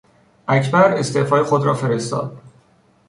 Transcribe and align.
اکبر 0.47 0.91
استعفای 0.93 1.43
خود 1.43 1.65
را 1.65 1.73
فرستاد. 1.73 2.37